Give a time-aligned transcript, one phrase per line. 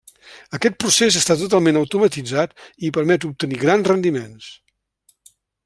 [0.57, 2.57] Aquest procés està totalment automatitzat
[2.89, 4.51] i permet obtenir grans rendiments.